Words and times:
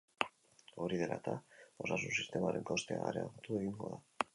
Hori 0.85 0.97
dela 1.01 1.19
eta, 1.21 1.35
osasun-sistemaren 1.87 2.69
kostea 2.75 3.09
areagotu 3.13 3.65
egingo 3.65 3.97
da. 3.97 4.07